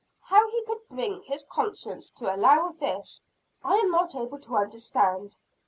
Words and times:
How 0.21 0.49
he 0.49 0.63
could 0.65 0.89
bring 0.89 1.21
his 1.27 1.43
conscience 1.47 2.09
to 2.15 2.35
allow 2.35 2.69
of 2.69 2.79
this, 2.79 3.21
I 3.63 3.75
am 3.75 3.91
not 3.91 4.15
able 4.15 4.39
to 4.39 4.57
understand. 4.57 5.37